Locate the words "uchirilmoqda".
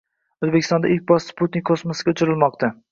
2.19-2.77